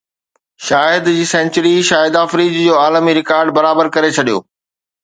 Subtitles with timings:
[0.67, 4.45] شهزاد جي سينچري شاهد فريدي جو عالمي رڪارڊ برابر ڪري ڇڏيو